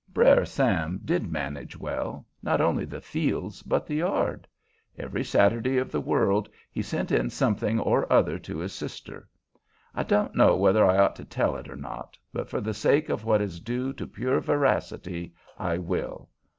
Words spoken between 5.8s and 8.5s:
the world he sent in something or other